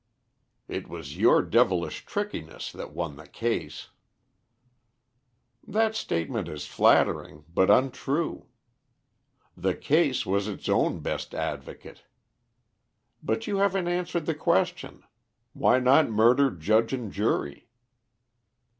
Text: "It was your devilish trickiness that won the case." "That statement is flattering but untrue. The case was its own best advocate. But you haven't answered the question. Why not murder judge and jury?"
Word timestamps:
"It 0.67 0.87
was 0.89 1.19
your 1.19 1.43
devilish 1.43 2.07
trickiness 2.07 2.71
that 2.71 2.91
won 2.91 3.17
the 3.17 3.27
case." 3.27 3.89
"That 5.67 5.93
statement 5.95 6.47
is 6.47 6.65
flattering 6.65 7.45
but 7.47 7.69
untrue. 7.69 8.47
The 9.55 9.75
case 9.75 10.25
was 10.25 10.47
its 10.47 10.67
own 10.67 11.01
best 11.01 11.35
advocate. 11.35 12.01
But 13.21 13.45
you 13.45 13.57
haven't 13.57 13.87
answered 13.87 14.25
the 14.25 14.33
question. 14.33 15.03
Why 15.53 15.77
not 15.77 16.09
murder 16.09 16.49
judge 16.49 16.93
and 16.93 17.11
jury?" 17.13 17.69